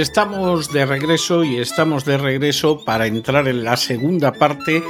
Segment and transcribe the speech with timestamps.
[0.00, 4.80] Estamos de regreso y estamos de regreso para entrar en la segunda parte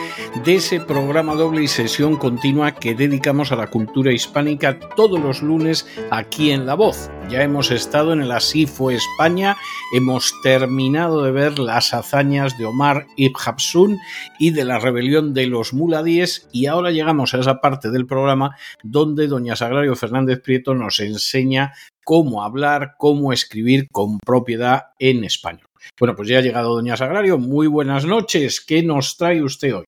[0.44, 5.40] de ese programa doble y sesión continua que dedicamos a la cultura hispánica todos los
[5.40, 7.10] lunes aquí en La Voz.
[7.30, 9.56] Ya hemos estado en el Así fue España,
[9.94, 13.98] hemos terminado de ver las hazañas de Omar Ibn
[14.38, 18.56] y de la rebelión de los muladíes y ahora llegamos a esa parte del programa
[18.82, 21.72] donde doña Sagrario Fernández Prieto nos enseña
[22.08, 25.68] cómo hablar, cómo escribir con propiedad en español.
[26.00, 27.36] Bueno, pues ya ha llegado Doña Sagrario.
[27.36, 28.62] Muy buenas noches.
[28.62, 29.84] ¿Qué nos trae usted hoy?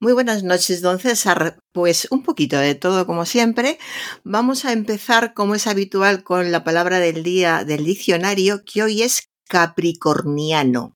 [0.00, 1.58] Muy buenas noches, don César.
[1.74, 3.78] Pues un poquito de todo, como siempre.
[4.22, 9.02] Vamos a empezar, como es habitual, con la palabra del día del diccionario, que hoy
[9.02, 10.94] es capricorniano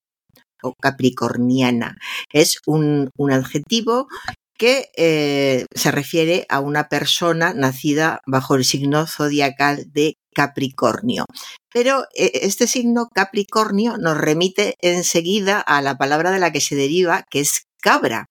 [0.63, 1.99] o capricorniana.
[2.33, 4.09] Es un, adjetivo
[4.57, 11.25] que eh, se refiere a una persona nacida bajo el signo zodiacal de Capricornio.
[11.73, 16.77] Pero eh, este signo Capricornio nos remite enseguida a la palabra de la que se
[16.77, 18.27] deriva, que es cabra.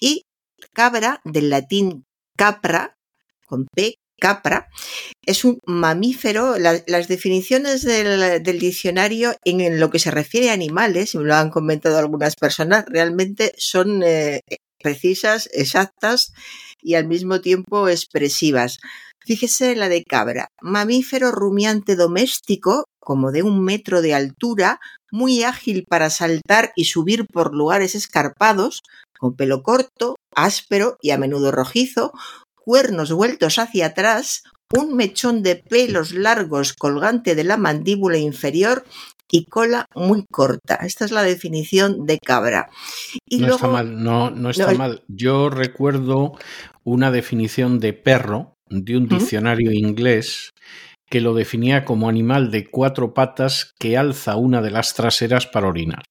[0.00, 0.22] Y
[0.72, 2.04] cabra, del latín
[2.38, 2.94] capra,
[3.44, 4.68] con P, capra,
[5.26, 6.58] es un mamífero.
[6.58, 11.98] las definiciones del, diccionario en, lo que se refiere a animales, me lo han comentado
[11.98, 14.42] algunas personas, realmente son eh,
[14.80, 16.32] precisas, exactas
[16.80, 18.78] y al mismo tiempo expresivas.
[19.24, 25.84] Fíjese la de cabra, mamífero rumiante doméstico, como de un metro de altura, muy ágil
[25.88, 28.82] para saltar y subir por lugares escarpados,
[29.18, 32.12] con pelo corto, áspero y a menudo rojizo,
[32.56, 34.42] cuernos vueltos hacia atrás,
[34.74, 38.84] un mechón de pelos largos colgante de la mandíbula inferior
[39.30, 40.76] y cola muy corta.
[40.76, 42.70] Esta es la definición de cabra.
[43.30, 45.02] no está mal, no, no está mal.
[45.08, 46.32] Yo recuerdo
[46.84, 50.50] una definición de perro de un diccionario inglés
[51.08, 55.68] que lo definía como animal de cuatro patas que alza una de las traseras para
[55.68, 56.02] orinar.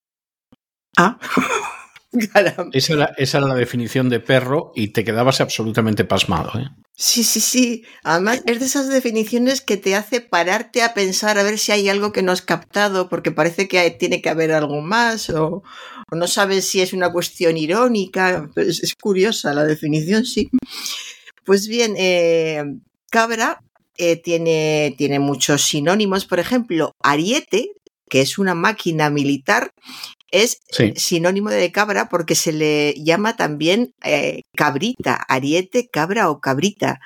[0.96, 1.18] Ah.
[2.72, 6.50] Esa era, esa era, la definición de perro y te quedabas absolutamente pasmado.
[6.60, 6.68] ¿eh?
[6.94, 7.84] Sí, sí, sí.
[8.04, 11.88] Además, es de esas definiciones que te hace pararte a pensar a ver si hay
[11.88, 15.62] algo que no has captado, porque parece que tiene que haber algo más, o,
[16.10, 18.50] no sabes si es una cuestión irónica.
[18.56, 20.50] Es, curiosa la definición, sí.
[21.44, 22.62] Pues bien, eh,
[23.10, 23.60] cabra
[23.96, 26.24] eh, tiene, tiene muchos sinónimos.
[26.24, 27.72] Por ejemplo, ariete,
[28.08, 29.72] que es una máquina militar,
[30.30, 30.60] es
[30.96, 37.00] sinónimo de cabra porque se le llama también eh, cabrita, ariete, cabra o cabrita.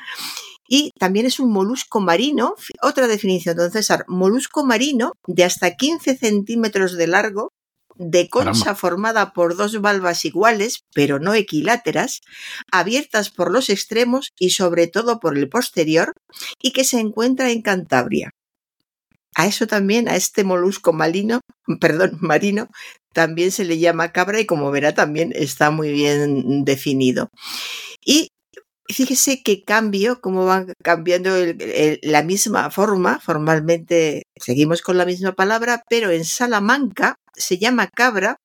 [0.69, 6.17] Y también es un molusco marino, otra definición, don César, molusco marino de hasta 15
[6.17, 7.53] centímetros de largo,
[7.99, 12.21] de concha formada por dos valvas iguales, pero no equiláteras,
[12.71, 16.13] abiertas por los extremos y sobre todo por el posterior,
[16.61, 18.31] y que se encuentra en Cantabria.
[19.35, 21.41] A eso también, a este molusco marino,
[21.81, 22.69] perdón, marino,
[23.13, 27.31] también se le llama cabra y como verá también está muy bien definido.
[28.05, 28.29] Y
[28.89, 31.31] fíjese qué cambio, cómo van cambiando
[32.03, 38.37] la misma forma, formalmente seguimos con la misma palabra, pero en Salamanca se llama cabra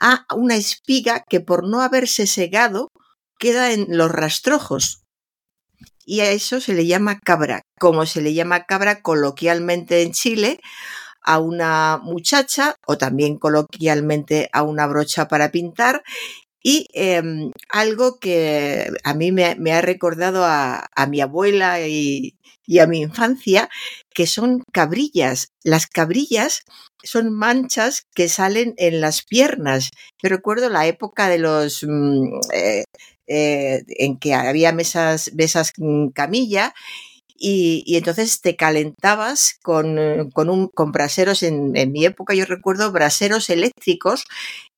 [0.00, 2.88] a una espiga que por no haberse segado
[3.38, 5.02] queda en los rastrojos.
[6.04, 10.60] Y a eso se le llama cabra, como se le llama cabra coloquialmente en Chile
[11.22, 16.02] a una muchacha o también coloquialmente a una brocha para pintar
[16.62, 22.36] y em, algo que a mí me, ha recordado a, mi abuela y,
[22.80, 23.68] a mi infancia,
[24.14, 25.48] que son cabrillas.
[25.64, 26.62] Las cabrillas
[27.02, 29.90] son manchas que salen en las piernas.
[30.22, 32.84] Yo recuerdo la época de los mm, eh,
[33.26, 35.72] eh, en que había mesas, mesas
[36.14, 36.74] camilla
[37.42, 43.48] y, entonces te calentabas con, con, un, con braseros, en, mi época yo recuerdo braseros
[43.48, 44.26] eléctricos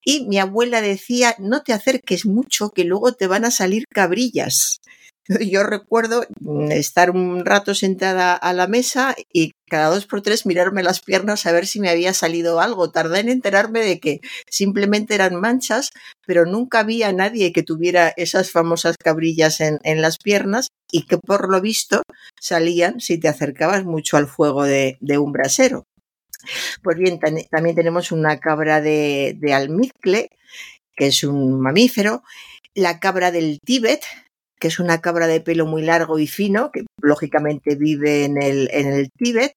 [0.05, 4.81] y mi abuela decía, no te acerques mucho que luego te van a salir cabrillas.
[5.51, 10.47] Yo recuerdo mm, estar un rato sentada a la mesa y cada dos por tres
[10.47, 12.91] mirarme las piernas a ver si me había salido algo.
[12.91, 15.91] Tardé en enterarme de que simplemente eran manchas,
[16.27, 21.51] pero nunca había nadie que tuviera esas famosas cabrillas en, las piernas y que por
[21.51, 22.03] lo visto
[22.41, 25.85] salían si te acercabas mucho al fuego de un brasero.
[26.83, 30.29] Pues bien, también tenemos una cabra de, de almizcle,
[30.97, 32.23] que es un mamífero,
[32.75, 34.03] la cabra del Tíbet,
[34.59, 38.71] que es una cabra de pelo muy largo y fino, que lógicamente vive en el,
[38.73, 39.55] en el Tíbet,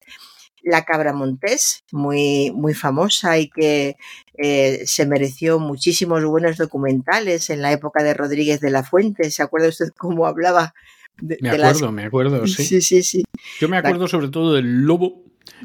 [0.64, 3.98] la cabra montés, muy, muy famosa y que
[4.36, 9.30] eh, se mereció muchísimos buenos documentales en la época de Rodríguez de la Fuente.
[9.30, 10.74] ¿Se acuerda usted cómo hablaba?
[11.22, 12.64] De, me acuerdo, me acuerdo, sí.
[12.64, 13.24] Sí, sí, sí.
[13.60, 15.24] Yo me acuerdo sobre todo del lobo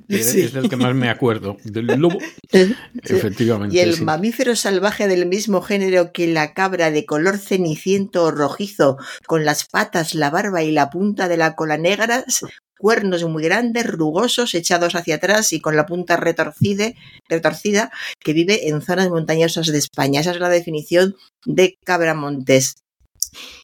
[0.09, 2.19] es del que más me acuerdo, del lobo.
[3.03, 3.77] Efectivamente.
[3.77, 8.97] Y el mamífero salvaje del mismo género que la cabra de color ceniciento o rojizo,
[9.27, 12.45] con las patas, la barba y la punta de la cola negras,
[12.79, 16.93] cuernos muy grandes, rugosos, echados hacia atrás y con la punta retorcida,
[17.29, 20.21] retorcida, que vive en zonas montañosas de España.
[20.21, 21.15] Esa es la definición
[21.45, 22.77] de cabra montés.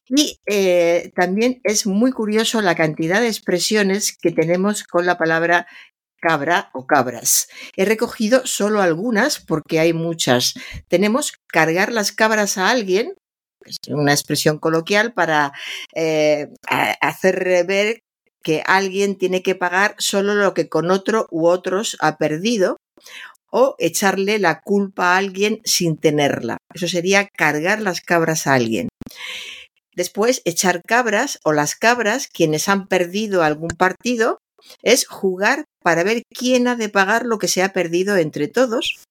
[0.07, 5.67] Y eh, también es muy curioso la cantidad de expresiones que tenemos con la palabra
[6.19, 7.47] cabra o cabras.
[7.75, 10.53] He recogido solo algunas porque hay muchas.
[10.87, 13.13] Tenemos cargar las cabras a alguien,
[13.65, 15.53] es una expresión coloquial para
[15.93, 16.49] eh,
[17.01, 18.01] hacer ver
[18.43, 22.77] que alguien tiene que pagar solo lo que con otro u otros ha perdido
[23.51, 26.57] o echarle la culpa a alguien sin tenerla.
[26.73, 28.89] Eso sería cargar las cabras a alguien.
[29.95, 34.37] Después, echar cabras o las cabras, quienes han perdido algún partido,
[34.81, 39.03] es jugar para ver quién ha de pagar lo que se ha perdido entre todos.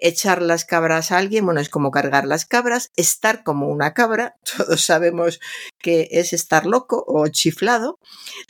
[0.00, 4.34] Echar las cabras a alguien, bueno, es como cargar las cabras, estar como una cabra,
[4.56, 5.40] todos sabemos
[5.78, 7.98] que es estar loco o chiflado.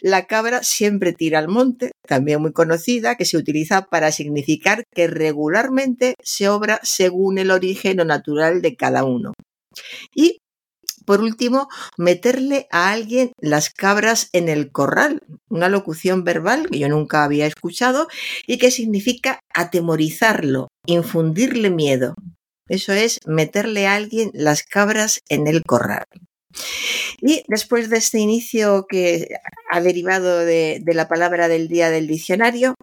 [0.00, 5.08] La cabra siempre tira al monte, también muy conocida, que se utiliza para significar que
[5.08, 9.32] regularmente se obra según el origen o natural de cada uno.
[10.14, 10.38] Y
[11.08, 16.90] por último, meterle a alguien las cabras en el corral, una locución verbal que yo
[16.90, 18.08] nunca había escuchado
[18.46, 22.14] y que significa atemorizarlo, infundirle miedo.
[22.69, 26.05] Eso es meterle a alguien las cabras en el corral.
[27.22, 29.28] Y después de este inicio que
[29.70, 32.75] ha derivado de, de, la palabra del día del diccionario,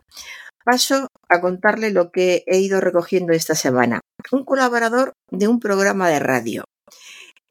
[0.66, 4.00] paso a contarle lo que he ido recogiendo esta semana.
[4.32, 6.64] Un colaborador de un programa de radio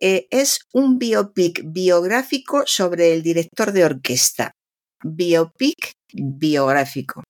[0.01, 4.53] eh, es un biopic biográfico sobre el director de orquesta.
[5.03, 7.23] Biopic biográfico.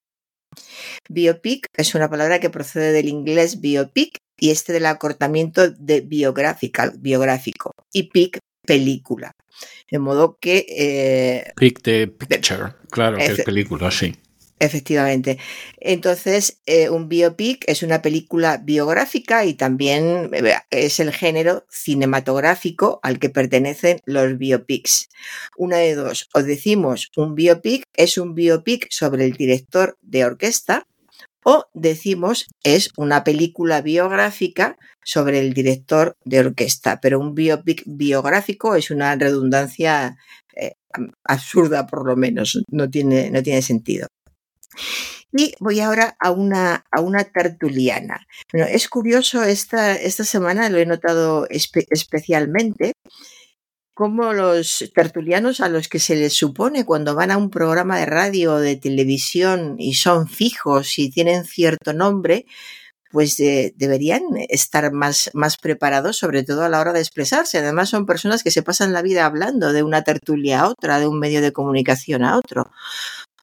[1.09, 7.73] Biopic es una palabra que procede del inglés biopic y este del acortamiento de biográfico
[7.93, 9.33] y pic película.
[9.91, 10.67] De modo que...
[10.69, 14.15] Eh, pic de picture, claro, que es película, sí.
[14.65, 15.39] Efectivamente.
[15.79, 22.99] Entonces, eh, un biopic es una película biográfica y también eh, es el género cinematográfico
[23.03, 25.11] al que pertenecen los biopics.
[25.59, 30.87] Una de dos, o decimos un biopic es un biopic sobre el director de orquesta
[31.45, 38.77] o decimos es una película biográfica sobre el director de orquesta, pero un biopic biográfico
[38.77, 40.17] es una redundancia
[40.57, 40.73] eh,
[41.23, 44.09] absurda por lo menos, no tiene, no tiene sentido.
[45.33, 48.27] Y voy ahora a una, a una tertuliana.
[48.53, 52.93] Bueno, es curioso, esta, esta semana lo he notado especialmente,
[53.95, 58.07] cómo los tertulianos a los que se les supone cuando van a un programa de
[58.07, 62.47] radio o de televisión y son fijos y tienen cierto nombre,
[63.15, 67.59] pues deberían estar más, más preparados, sobre todo a la hora de expresarse.
[67.59, 71.07] Además, son personas que se pasan la vida hablando de una tertulia a otra, de
[71.07, 72.73] un medio de comunicación a otro.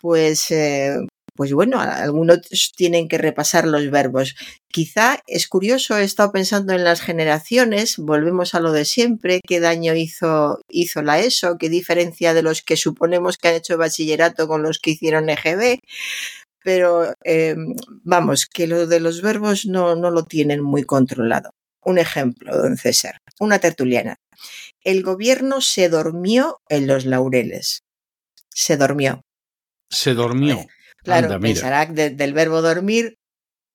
[0.02, 0.98] Pues, eh,
[1.36, 2.42] pues bueno, algunos
[2.76, 4.36] tienen que repasar los verbos.
[4.68, 9.60] Quizá es curioso, he estado pensando en las generaciones, volvemos a lo de siempre, qué
[9.60, 14.48] daño hizo, hizo la ESO, qué diferencia de los que suponemos que han hecho bachillerato
[14.48, 15.80] con los que hicieron EGB,
[16.64, 17.56] pero eh,
[18.04, 21.52] vamos, que lo de los verbos no, no lo tienen muy controlado.
[21.84, 24.18] Un ejemplo, don César, una tertuliana.
[24.84, 27.82] El gobierno se durmió en los laureles.
[28.50, 29.22] Se durmió.
[29.90, 30.68] Se durmió.
[31.04, 33.18] Claro, pensará del verbo dormir,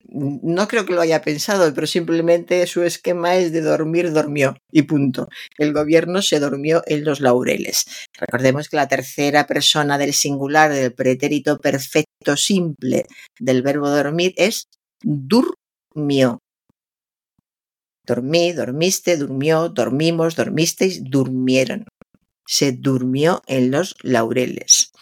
[0.09, 4.83] no creo que lo haya pensado, pero simplemente su esquema es de dormir, dormió y
[4.83, 5.28] punto.
[5.59, 7.85] El gobierno se durmió en los laureles.
[8.16, 13.06] Recordemos que la tercera persona del singular del pretérito perfecto simple
[13.40, 14.68] del verbo dormir es
[15.02, 16.38] durmió.
[18.06, 21.87] Dormí, dormiste, durmió, dormimos, dormisteis, durmieron.
[22.47, 24.92] Se durmió en los laureles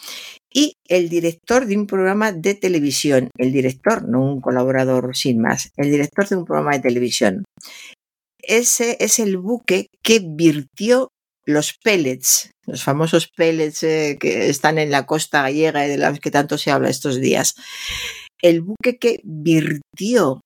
[0.54, 5.73] y el director de un programa de televisión, el director, no un colaborador sin más,
[5.76, 7.44] el director de un programa de televisión.
[8.40, 11.08] Ese es el buque que virtió
[11.44, 16.20] los pellets, los famosos pellets eh, que están en la costa gallega y de los
[16.20, 17.56] que tanto se habla estos días.
[18.40, 20.40] el buque que virtió.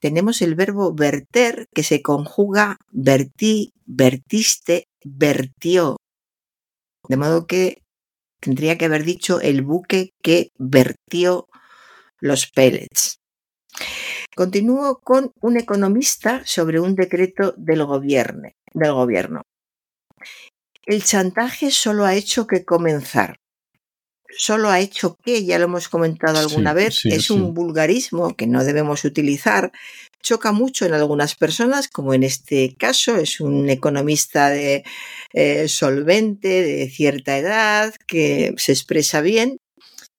[0.00, 5.96] Tenemos el verbo verter que se conjuga vertí, vertiste, vertió.
[7.08, 7.78] De modo que
[8.44, 11.48] tendría que haber dicho el buque que vertió
[12.20, 13.16] los pellets.
[14.36, 18.50] Continúo con un economista sobre un decreto del gobierno.
[18.72, 19.42] Del gobierno.
[20.84, 23.36] El chantaje solo ha hecho que comenzar.
[24.36, 27.32] Solo ha hecho que, ya lo hemos comentado alguna Sí, vez, sí, es sí.
[27.32, 29.72] un vulgarismo que no debemos utilizar.
[30.24, 34.82] Choca mucho en algunas personas, como en este caso, es un economista de,
[35.34, 39.58] eh, solvente, de cierta edad, que se expresa bien,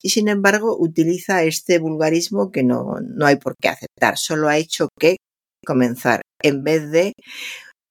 [0.03, 4.19] y sin embargo utiliza este vulgarismo que no, no hay por qué aceptar.
[4.19, 5.17] Solo ha hecho que
[5.65, 7.13] comenzar, en vez de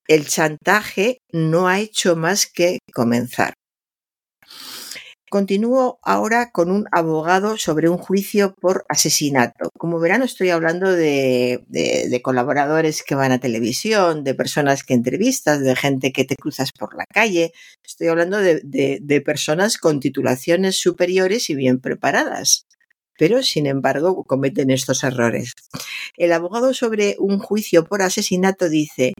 [0.06, 3.54] el chantaje no ha hecho más que comenzar.
[5.34, 9.68] Continúo ahora con un abogado sobre un juicio por asesinato.
[9.76, 15.74] Como verán, estoy hablando de, colaboradores que van a televisión, de personas que entrevistas, de
[15.74, 17.50] gente que te cruzas por la calle.
[17.84, 22.68] Estoy hablando de personas con titulaciones superiores y bien preparadas.
[23.18, 25.54] Pero, sin embargo, cometen estos errores.
[26.16, 29.14] El abogado sobre un juicio por asesinato dice,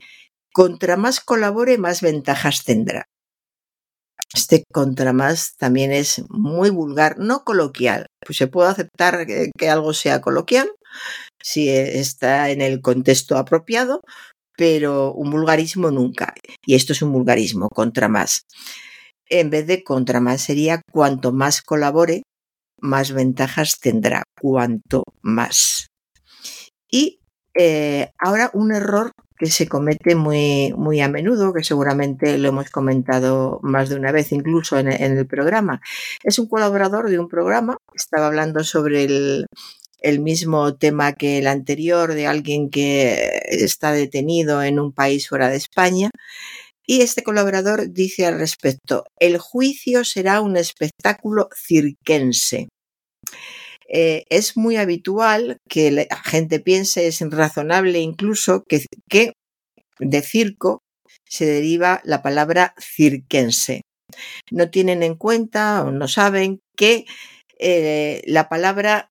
[0.52, 3.09] contra más colabore, más ventajas tendrá.
[4.34, 8.06] Este contra más también es muy vulgar, no coloquial.
[8.24, 10.70] Pues se puede aceptar que, algo sea coloquial
[11.40, 14.00] si está en el contexto apropiado,
[14.56, 16.34] pero un vulgarismo nunca.
[16.66, 18.42] Y esto es un vulgarismo, contra más.
[19.28, 22.22] En vez de contra más sería cuanto más colabore,
[22.80, 25.86] más ventajas tendrá, cuanto más.
[26.90, 27.20] Y
[27.54, 32.70] eh, ahora un error que se comete muy, muy a menudo, que seguramente lo hemos
[32.70, 35.80] comentado más de una vez, incluso en, el programa.
[36.22, 39.46] Es un colaborador de un programa, estaba hablando sobre el,
[40.00, 45.48] el mismo tema que el anterior de alguien que está detenido en un país fuera
[45.48, 46.10] de España.
[46.86, 52.68] Y este colaborador dice al respecto, el juicio será un espectáculo cirquense.
[53.88, 59.32] Eh, es muy habitual que la gente piense, es razonable incluso, que, que
[59.98, 60.82] de circo
[61.28, 63.82] se deriva la palabra cirquense.
[64.50, 67.04] No tienen en cuenta o no saben que
[67.58, 69.10] eh, la palabra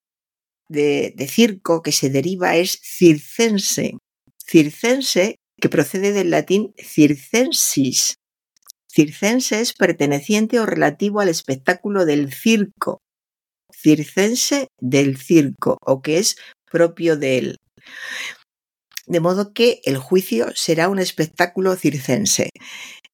[0.70, 3.98] de, de, circo que se deriva es circense.
[4.46, 8.16] Circense que procede del latín circensis.
[8.88, 13.03] Circense es perteneciente o relativo al espectáculo del circo.
[13.84, 16.38] Circense del circo o que es
[16.72, 17.58] propio de él.
[19.06, 22.50] De modo que el juicio será un espectáculo circense.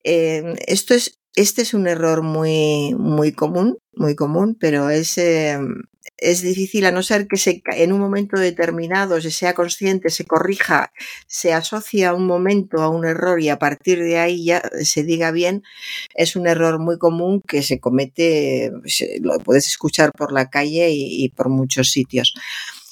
[0.03, 5.57] Eh, esto es, este es un error muy, muy común, muy común, pero es, eh,
[6.21, 10.25] es difícil a no ser que se, en un momento determinado se sea consciente, se
[10.25, 10.91] corrija,
[11.27, 15.31] se asocia un momento a un error y a partir de ahí ya se diga
[15.31, 15.63] bien,
[16.15, 20.89] es un error muy común que se comete, se, lo puedes escuchar por la calle
[20.91, 22.33] y, y por muchos sitios.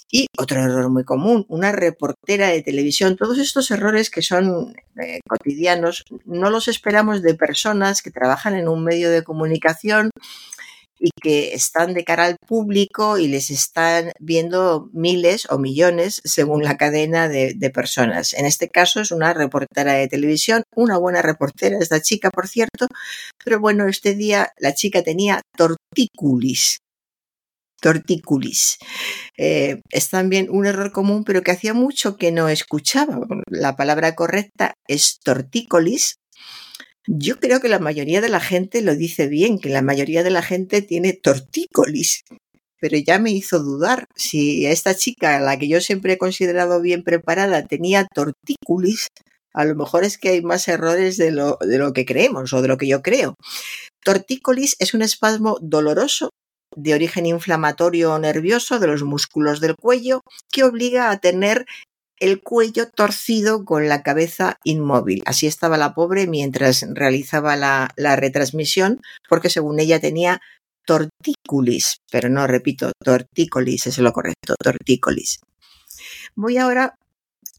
[0.10, 3.18] Y otro error muy común, una reportera de televisión.
[3.18, 8.70] Todos estos errores que son eh, cotidianos no los esperamos de personas que trabajan en
[8.70, 10.12] un medio de comunicación
[11.00, 16.64] y que están de cara al público y les están viendo miles o millones según
[16.64, 18.34] la cadena de, personas.
[18.34, 22.88] En este caso es una reportera de televisión, una buena reportera esta chica, por cierto,
[23.44, 26.80] pero bueno, este día la chica tenía tortícolis,
[27.82, 28.78] tortícolis.
[29.38, 33.20] Eh, es también un error común, pero que hacía mucho que no escuchaba.
[33.50, 36.16] La palabra correcta es tortícolis.
[37.08, 40.30] Yo creo que la mayoría de la gente lo dice bien, que la mayoría de
[40.30, 42.26] la gente tiene tortícolis.
[42.80, 47.04] Pero ya me hizo dudar si esta chica, la que yo siempre he considerado bien
[47.04, 49.08] preparada, tenía tortícolis.
[49.54, 52.62] A lo mejor es que hay más errores de lo, de lo que creemos o
[52.62, 53.36] de lo que yo creo.
[54.04, 56.30] Tortícolis es un espasmo doloroso
[56.76, 60.22] de origen inflamatorio o nervioso de los músculos del cuello
[60.52, 61.66] que obliga a tener
[62.20, 65.24] el cuello torcido con la cabeza inmóvil.
[65.26, 70.42] Así estaba la pobre mientras realizaba la, la retransmisión, porque según ella tenía
[70.86, 75.40] tortícolis, pero no repito, tortícolis es lo correcto, tortícolis.
[76.36, 76.96] Voy ahora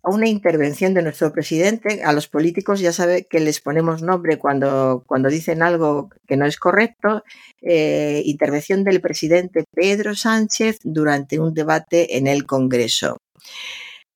[0.02, 2.02] a una intervención de nuestro presidente.
[2.02, 6.46] A los políticos ya sabe que les ponemos nombre cuando, cuando dicen algo que no
[6.46, 7.22] es correcto.
[7.60, 13.18] Eh, intervención del presidente Pedro Sánchez durante un debate en el Congreso.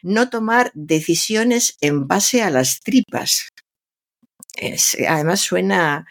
[0.02, 3.48] No tomar decisiones en base a las tripas.
[5.08, 6.06] Además suena,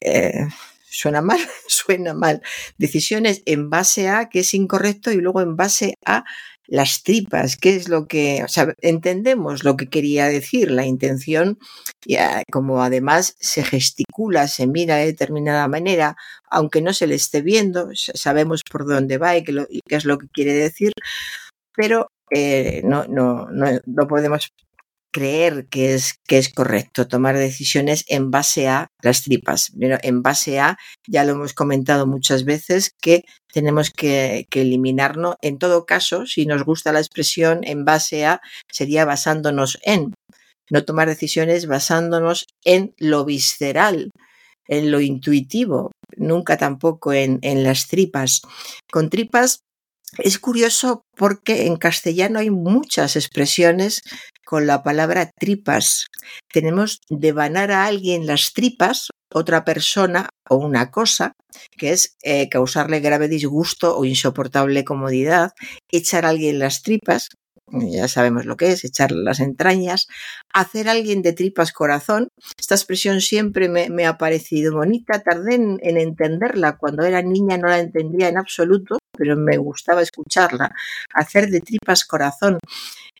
[0.00, 0.46] eh,
[0.88, 2.42] suena mal, suena mal.
[2.78, 6.24] Decisiones en base a que es incorrecto y luego en base a
[6.66, 8.44] las tripas, qué es lo que,
[8.80, 11.58] entendemos lo que quería decir, la intención,
[12.06, 16.16] ya, como además se gesticula, se mira de determinada manera,
[16.50, 20.28] aunque no se le esté viendo, sabemos por dónde va y qué es lo que
[20.28, 20.92] quiere decir,
[21.74, 24.52] pero eh, no, no, no, no podemos
[25.12, 29.72] creer que es, que es correcto tomar decisiones en base a las tripas.
[29.78, 35.36] Pero en base a, ya lo hemos comentado muchas veces, que tenemos que, que eliminarnos.
[35.42, 40.14] En todo caso, si nos gusta la expresión en base a, sería basándonos en.
[40.70, 44.10] No tomar decisiones basándonos en lo visceral,
[44.66, 48.40] en lo intuitivo, nunca tampoco en, en las tripas.
[48.90, 49.60] Con tripas
[50.18, 54.02] es curioso porque en castellano hay muchas expresiones
[54.44, 56.06] con la palabra tripas.
[56.52, 61.32] Tenemos devanar a alguien las tripas, otra persona o una cosa,
[61.78, 65.52] que es eh, causarle grave disgusto o insoportable comodidad,
[65.90, 67.28] echar a alguien las tripas,
[67.72, 70.06] ya sabemos lo que es, echar las entrañas,
[70.52, 72.28] hacer a alguien de tripas corazón.
[72.58, 77.78] Esta expresión siempre me, ha parecido bonita, tardé en, entenderla, cuando era niña no la
[77.78, 80.74] entendía en absoluto, pero me gustaba escucharla.
[81.14, 82.58] Hacer de tripas corazón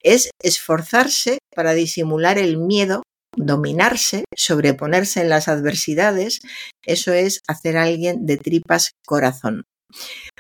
[0.02, 3.04] es esforzarse para disimular el miedo,
[3.36, 6.40] dominarse, sobreponerse en las adversidades,
[6.84, 9.62] eso es hacer a alguien de tripas corazón.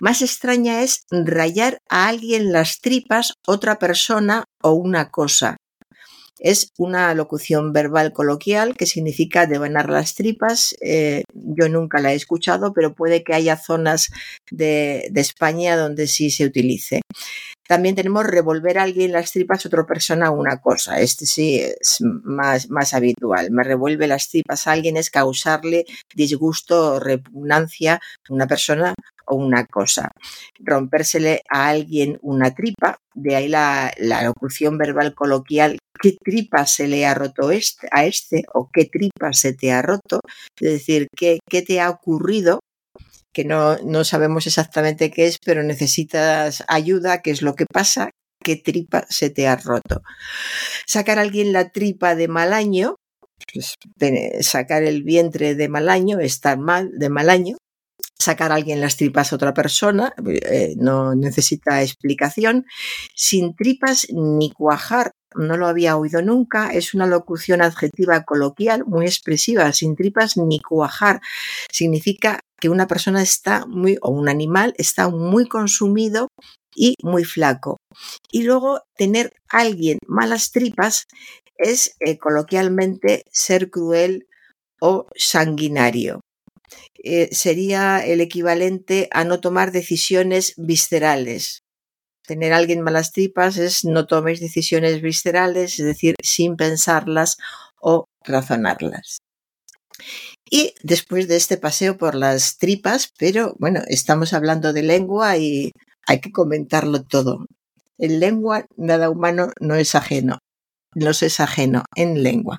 [0.00, 5.58] Más extraña es rayar a alguien las tripas, otra persona o una cosa.
[6.44, 10.74] Es una locución verbal coloquial que significa devanar las tripas.
[10.80, 14.08] Eh, yo nunca la he escuchado, pero puede que haya zonas
[14.50, 17.00] de, España donde sí se utilice.
[17.68, 20.98] También tenemos revolver a alguien las tripas, otra persona una cosa.
[20.98, 23.52] Este sí es más, más habitual.
[23.52, 27.94] Me revuelve las tripas a alguien es causarle disgusto o repugnancia
[28.28, 28.94] a una persona
[29.26, 30.10] o una cosa.
[30.58, 36.88] Rompérsele a alguien una tripa, de ahí la, la locución verbal coloquial qué tripa se
[36.88, 40.20] le ha roto este, a este o qué tripa se te ha roto,
[40.60, 42.60] es decir, qué, qué te ha ocurrido
[43.32, 48.10] que no, no sabemos exactamente qué es, pero necesitas ayuda, qué es lo que pasa,
[48.44, 50.02] qué tripa se te ha roto.
[50.86, 52.96] Sacar a alguien la tripa de mal año,
[53.52, 53.76] pues,
[54.40, 57.56] sacar el vientre de mal año, estar mal de mal año,
[58.22, 62.66] sacar a alguien las tripas a otra persona, eh, no necesita explicación,
[63.14, 69.06] sin tripas ni cuajar, no lo había oído nunca, es una locución adjetiva coloquial muy
[69.06, 71.20] expresiva, sin tripas ni cuajar,
[71.70, 76.28] significa que una persona está muy, o un animal está muy consumido
[76.74, 77.78] y muy flaco.
[78.30, 81.06] Y luego tener a alguien malas tripas
[81.56, 84.26] es eh, coloquialmente ser cruel
[84.80, 86.20] o sanguinario.
[87.04, 91.62] Eh, sería el equivalente a no tomar decisiones viscerales.
[92.26, 97.36] Tener a alguien malas tripas es no tomes decisiones viscerales, es decir, sin pensarlas
[97.80, 99.18] o razonarlas.
[100.50, 105.72] Y después de este paseo por las tripas, pero bueno, estamos hablando de lengua y
[106.06, 107.46] hay que comentarlo todo.
[107.98, 110.38] En lengua, nada humano no es ajeno,
[110.94, 112.58] no es ajeno en lengua.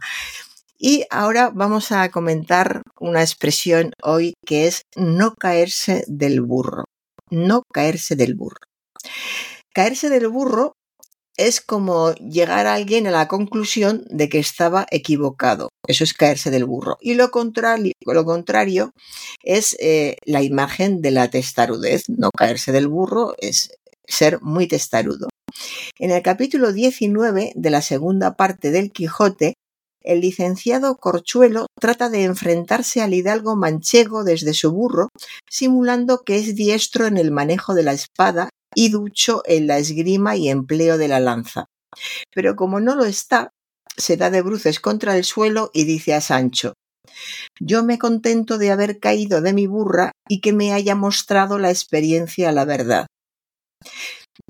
[0.86, 6.84] Y ahora vamos a comentar una expresión hoy que es no caerse del burro.
[7.32, 8.60] No caerse del burro.
[9.74, 10.74] Caerse del burro
[11.38, 15.70] es como llegar a alguien a la conclusión de que estaba equivocado.
[15.88, 16.98] Eso es caerse del burro.
[17.00, 18.92] Y lo contrario, lo contrario
[19.42, 22.10] es eh, la imagen de la testarudez.
[22.10, 23.72] No caerse del burro es
[24.06, 25.30] ser muy testarudo.
[25.98, 29.54] En el capítulo 19 de la segunda parte del Quijote,
[30.04, 35.10] el licenciado Corchuelo trata de enfrentarse al hidalgo manchego desde su burro,
[35.50, 40.36] simulando que es diestro en el manejo de la espada y ducho en la esgrima
[40.36, 41.66] y empleo de la lanza.
[42.34, 43.52] Pero como no lo está,
[43.96, 46.74] se da de bruces contra el suelo y dice a Sancho
[47.60, 51.70] Yo me contento de haber caído de mi burra y que me haya mostrado la
[51.70, 53.08] experiencia la verdad.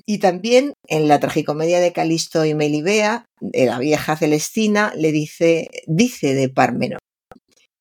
[0.05, 5.69] Y también en la tragicomedia de Calisto y Melibea, de la vieja Celestina, le dice,
[5.87, 6.97] dice de Pármeno,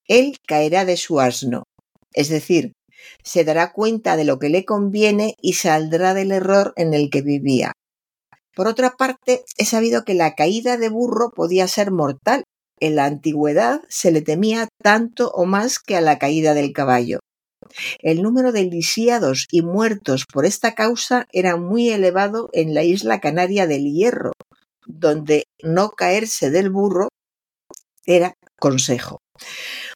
[0.07, 1.65] él caerá de su asno,
[2.13, 2.73] es decir,
[3.23, 7.23] se dará cuenta de lo que le conviene y saldrá del error en el que
[7.23, 7.73] vivía.
[8.55, 12.45] Por otra parte, he sabido que la caída de burro podía ser mortal.
[12.81, 17.21] En la antigüedad se le temía tanto o más que a la caída del caballo.
[18.01, 23.21] El número de lisiados y muertos por esta causa era muy elevado en la isla
[23.21, 24.33] canaria del Hierro,
[24.87, 27.09] donde no caerse del burro
[28.07, 29.19] era consejo.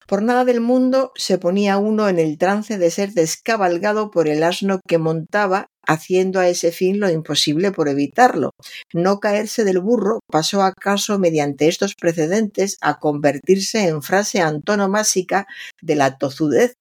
[0.06, 4.42] Por nada del mundo se ponía uno en el trance de ser descabalgado por el
[4.42, 8.50] asno que montaba, haciendo a ese fin lo imposible por evitarlo.
[8.92, 15.46] No caerse del burro pasó acaso mediante estos precedentes a convertirse en frase antonomásica
[15.82, 16.74] de la tozudez,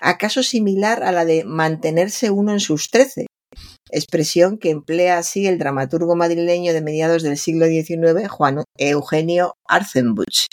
[0.00, 3.26] acaso similar a la de mantenerse uno en sus trece,
[3.90, 10.46] expresión que emplea así el dramaturgo madrileño de mediados del siglo XIX, Juan Eugenio Arzenbuch.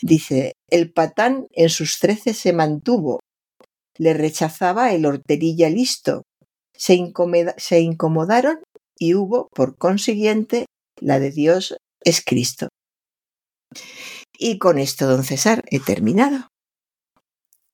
[0.00, 3.20] Dice, el patán en sus trece se mantuvo,
[3.96, 6.22] le rechazaba el horterilla listo,
[6.76, 7.12] se,
[7.56, 8.60] se incomodaron
[8.96, 10.66] y hubo, por consiguiente,
[11.00, 12.68] la de Dios es Cristo.
[14.38, 16.48] Y con esto, don César, he terminado.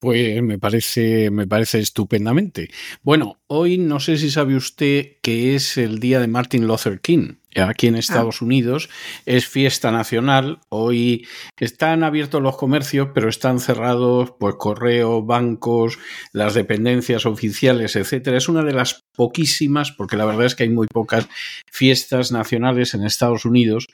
[0.05, 2.69] Pues me parece, me parece estupendamente.
[3.03, 7.37] Bueno, hoy no sé si sabe usted que es el día de Martin Luther King
[7.57, 8.01] aquí en ah.
[8.01, 8.91] Estados Unidos.
[9.25, 10.61] Es fiesta nacional.
[10.69, 11.27] Hoy
[11.59, 15.99] están abiertos los comercios, pero están cerrados pues correo, bancos,
[16.33, 18.37] las dependencias oficiales, etcétera.
[18.37, 21.27] Es una de las poquísimas, porque la verdad es que hay muy pocas
[21.73, 23.87] fiestas nacionales en Estados Unidos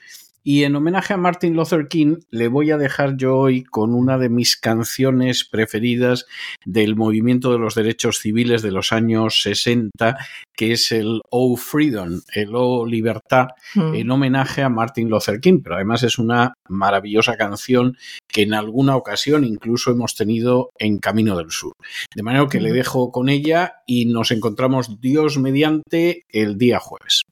[0.43, 4.17] y en homenaje a Martin Luther King le voy a dejar yo hoy con una
[4.17, 6.25] de mis canciones preferidas
[6.65, 10.17] del movimiento de los derechos civiles de los años 60,
[10.55, 13.95] que es el Oh Freedom, el Oh Libertad, mm.
[13.95, 15.61] en homenaje a Martin Luther King.
[15.63, 21.37] Pero además es una maravillosa canción que en alguna ocasión incluso hemos tenido en Camino
[21.37, 21.73] del Sur.
[22.15, 27.23] De manera que le dejo con ella y nos encontramos Dios mediante el día jueves.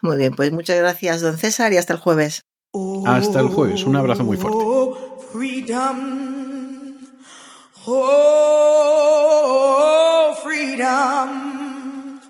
[0.00, 2.42] Muy bien, pues muchas gracias, don César, y hasta el jueves.
[3.06, 3.84] Hasta el jueves.
[3.84, 4.64] Un abrazo muy fuerte.
[5.32, 6.96] Freedom.
[7.86, 9.14] Oh,
[10.42, 12.20] freedom.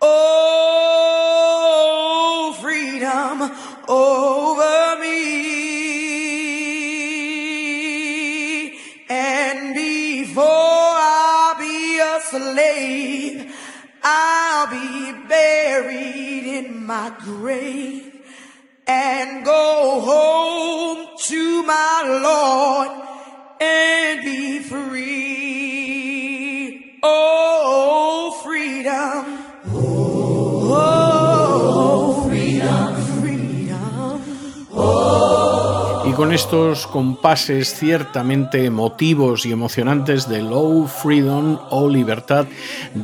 [0.00, 0.96] Oh,
[2.60, 3.50] freedom
[3.86, 5.18] over me.
[9.08, 13.54] And before I be a slave,
[14.02, 18.07] I'll be buried in my grave.
[19.10, 22.90] And go home to my Lord
[23.60, 25.27] and be free.
[36.18, 42.48] Con estos compases ciertamente emotivos y emocionantes de Low Freedom o Libertad,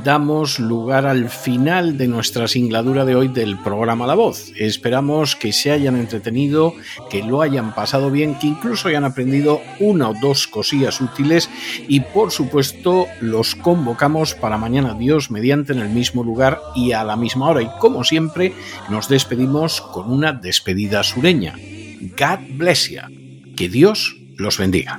[0.02, 4.50] damos lugar al final de nuestra singladura de hoy del programa La Voz.
[4.56, 6.74] Esperamos que se hayan entretenido,
[7.08, 11.48] que lo hayan pasado bien, que incluso hayan aprendido una o dos cosillas útiles
[11.86, 17.04] y por supuesto los convocamos para mañana Dios mediante en el mismo lugar y a
[17.04, 17.62] la misma hora.
[17.62, 18.54] Y como siempre
[18.90, 21.54] nos despedimos con una despedida sureña.
[22.16, 23.02] God bless you.
[23.56, 24.98] Que Dios los bendiga.